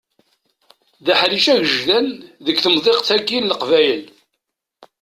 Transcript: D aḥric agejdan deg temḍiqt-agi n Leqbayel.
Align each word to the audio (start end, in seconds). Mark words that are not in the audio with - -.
D 1.05 1.07
aḥric 1.13 1.45
agejdan 1.53 2.07
deg 2.45 2.57
temḍiqt-agi 2.63 3.39
n 3.39 3.49
Leqbayel. 3.51 4.03